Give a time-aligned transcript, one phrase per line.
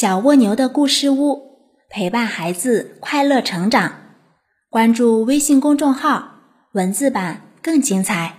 [0.00, 1.58] 小蜗牛的故事屋，
[1.90, 3.92] 陪伴孩子快乐成长。
[4.70, 6.36] 关注微信公众号，
[6.72, 8.34] 文字版更精彩。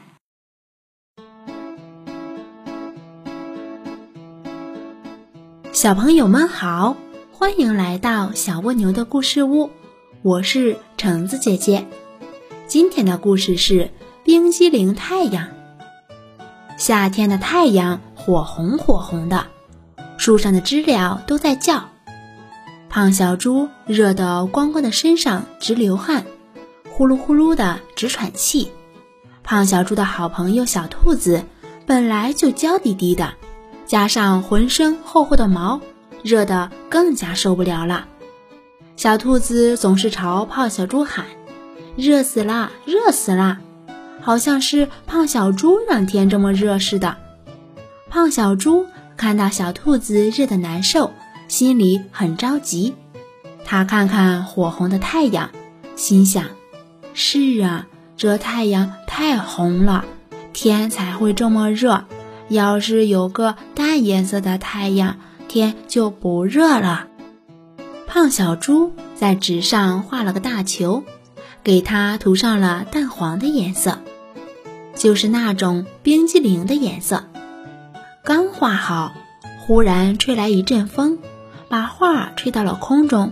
[5.71, 6.97] 小朋友们好，
[7.32, 9.70] 欢迎来到小蜗牛的故事屋，
[10.23, 11.86] 我是橙子姐姐。
[12.66, 13.91] 今天的故事是
[14.23, 15.48] 冰激凌太阳。
[16.75, 19.46] 夏天的太阳火红火红的。
[20.21, 21.89] 树上的知了都在叫，
[22.89, 26.25] 胖小猪热得光光的身上直流汗，
[26.91, 28.71] 呼噜呼噜的直喘气。
[29.41, 31.43] 胖小猪的好朋友小兔子
[31.88, 33.34] 本来就娇滴滴的，
[33.88, 35.81] 加上浑身厚厚的毛，
[36.21, 38.05] 热得更加受不了了。
[38.95, 41.26] 小兔子总是朝胖小猪喊
[41.98, 43.57] ：“热死了，热死了！”
[44.21, 47.17] 好像是胖小猪让天这么热似的。
[48.07, 48.85] 胖小猪。
[49.21, 51.11] 看到小兔子热得难受，
[51.48, 52.95] 心里很着急。
[53.63, 55.51] 他看看火红的太阳，
[55.96, 56.46] 心想
[57.13, 57.85] ：“是啊，
[58.18, 60.05] 这太阳太红了，
[60.54, 62.05] 天才会这么热。
[62.49, 67.06] 要是有个淡颜色的太阳，天就不热了。”
[68.09, 71.03] 胖小猪在纸上画了个大球，
[71.63, 74.00] 给它涂上了淡黄的颜色，
[74.96, 77.25] 就是那种冰激凌的颜色。
[78.24, 79.14] 刚画好，
[79.59, 81.18] 忽然吹来一阵风，
[81.69, 83.31] 把画吹到了空中。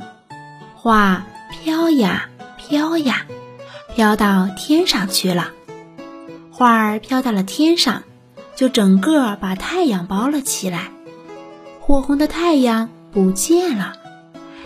[0.76, 3.28] 画飘呀飘呀，
[3.94, 5.52] 飘到天上去了。
[6.52, 8.02] 画儿飘到了天上，
[8.56, 10.90] 就整个把太阳包了起来。
[11.80, 13.94] 火红的太阳不见了，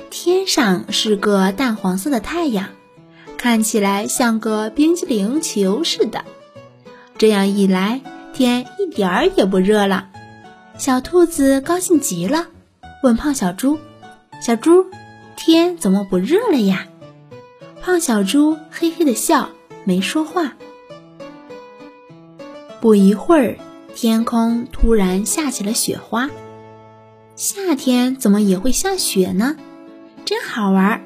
[0.09, 2.69] 天上是个淡黄色的太阳，
[3.37, 6.23] 看起来像个冰激凌球似的。
[7.17, 7.99] 这样一来，
[8.33, 10.11] 天一点儿也不热了。
[10.77, 12.47] 小兔子高兴极了，
[13.03, 13.77] 问胖小猪
[14.41, 14.85] ：“小猪，
[15.35, 16.87] 天怎么不热了呀？”
[17.79, 19.49] 胖小猪嘿嘿的笑，
[19.83, 20.53] 没说话。
[22.81, 23.57] 不一会儿，
[23.93, 26.29] 天空突然下起了雪花。
[27.35, 29.55] 夏天怎么也会下雪呢？
[30.25, 31.03] 真好玩！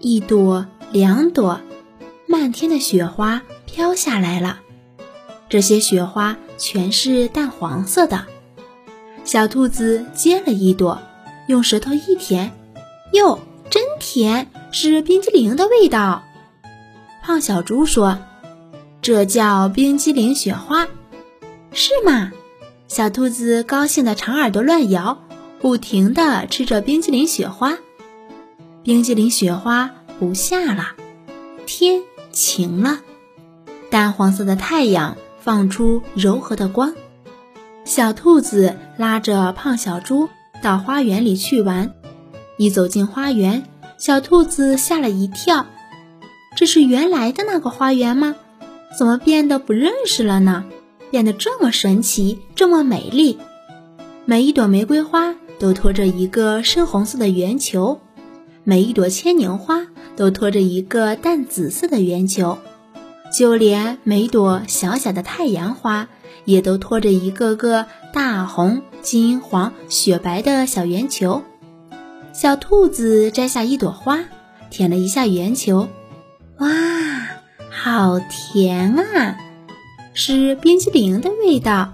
[0.00, 1.60] 一朵，两朵，
[2.26, 4.60] 漫天的雪花飘下来了。
[5.48, 8.26] 这些雪花全是淡黄色的。
[9.28, 11.02] 小兔子接了一朵，
[11.48, 12.50] 用舌头一舔，
[13.12, 16.22] 哟，真甜，是冰激凌的味道。
[17.22, 18.20] 胖小猪说
[19.02, 20.88] ：“这叫冰激凌雪花，
[21.74, 22.32] 是吗？”
[22.88, 25.18] 小兔子高兴的长耳朵乱摇，
[25.60, 27.76] 不停地吃着冰激凌雪花。
[28.82, 30.94] 冰激凌雪花不下了，
[31.66, 32.00] 天
[32.32, 33.00] 晴了，
[33.90, 36.94] 淡黄色的太阳放出柔和的光。
[37.88, 40.28] 小兔子拉着胖小猪
[40.62, 41.94] 到花园里去玩。
[42.58, 43.64] 一走进花园，
[43.96, 45.64] 小兔子吓了一跳
[46.54, 48.36] ：“这是原来的那个花园吗？
[48.98, 50.66] 怎么变得不认识了呢？
[51.10, 53.38] 变得这么神奇，这么美丽。
[54.26, 58.02] 每一朵玫瑰花都托着一个深红色的圆球，
[58.64, 62.58] 每一朵牵牛花都托着一个淡紫色的圆球，
[63.32, 66.08] 就连每朵小小的太阳花。”
[66.44, 71.42] 也都托着一个个大红、金黄、雪白的小圆球。
[72.32, 74.20] 小兔子摘下一朵花，
[74.70, 75.88] 舔了一下圆球，
[76.56, 76.68] 哇，
[77.70, 79.36] 好甜啊！
[80.14, 81.92] 是冰激凌的味道，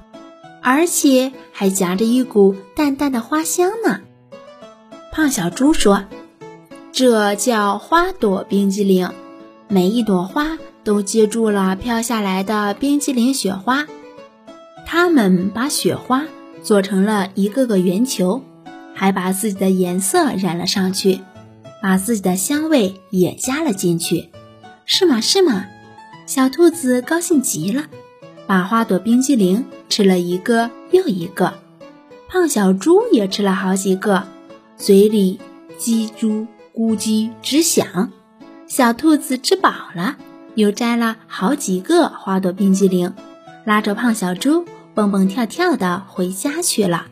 [0.62, 4.02] 而且还夹着一股淡淡的花香呢。
[5.10, 6.04] 胖小猪说
[6.92, 9.10] ：“这叫花朵冰激凌，
[9.66, 13.86] 每一朵花都接住了飘下来的冰激凌雪花。”
[14.86, 16.24] 他们把雪花
[16.62, 18.42] 做成了一个个圆球，
[18.94, 21.20] 还把自己的颜色染了上去，
[21.82, 24.28] 把自己的香味也加了进去。
[24.84, 25.20] 是吗？
[25.20, 25.64] 是吗？
[26.26, 27.84] 小兔子高兴极了，
[28.46, 31.54] 把花朵冰激凌吃了一个又一个。
[32.28, 34.24] 胖小猪也吃了好几个，
[34.76, 35.40] 嘴里
[35.78, 38.10] 叽叽咕叽直响。
[38.66, 40.16] 小兔子吃饱了，
[40.54, 43.12] 又摘了好几个花朵冰激凌，
[43.64, 44.64] 拉着胖小猪。
[44.94, 47.06] 蹦蹦跳跳的回家去了。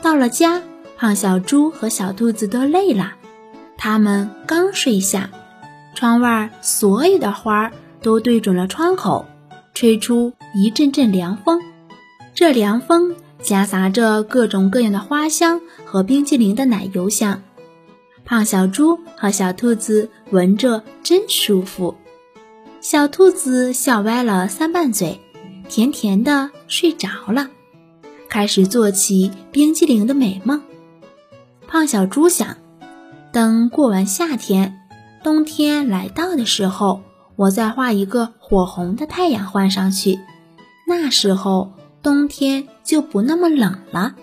[0.00, 0.62] 到了家，
[0.96, 3.14] 胖小猪和小兔子都累了。
[3.76, 5.30] 他们刚睡下，
[5.96, 9.26] 窗外所有的花都对准了窗口，
[9.74, 11.60] 吹出一阵阵凉风。
[12.32, 17.42] 这凉风夹杂着各种各样的花香和冰激凌的奶油香。
[18.24, 21.96] 胖小猪和小兔子闻着真舒服。
[22.84, 25.18] 小兔子笑歪了三瓣嘴。
[25.70, 27.48] 甜甜的睡着了，
[28.28, 30.60] 开始做起冰激凌的美梦。
[31.66, 32.58] 胖小猪想，
[33.32, 34.82] 等过完夏天，
[35.22, 37.00] 冬天来到的时候，
[37.36, 40.20] 我再画一个火红的太阳换上去，
[40.86, 41.72] 那时候
[42.02, 44.14] 冬天就不那么冷了。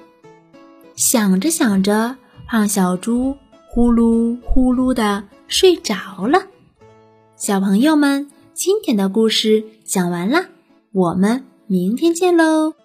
[0.96, 2.16] 想着想着，
[2.48, 3.36] 胖小猪
[3.72, 6.44] 呼噜呼噜的睡着了。
[7.36, 10.48] 小朋友们，今天的故事讲完了，
[10.92, 12.81] 我们明天见喽。